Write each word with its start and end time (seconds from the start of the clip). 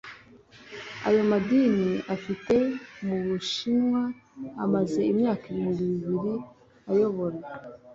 ayo 1.07 1.21
madini 1.31 1.89
afite 2.15 2.55
mu 3.07 3.15
bushinwa, 3.25 4.01
amaze 4.63 5.01
imyaka 5.11 5.43
ibihumbi 5.47 5.83
bibiri 6.01 6.33
ayobora 6.91 7.37